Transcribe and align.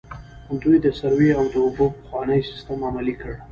دوی 0.61 0.77
د 0.81 0.87
سروې 0.99 1.29
او 1.39 1.45
د 1.53 1.55
اوبو 1.65 1.85
پخوانی 1.95 2.39
سیستم 2.49 2.77
عملي 2.89 3.15
کړ. 3.21 3.33